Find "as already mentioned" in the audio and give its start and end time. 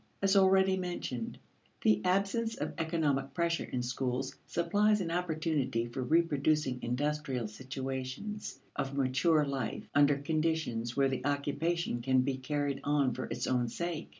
0.19-1.37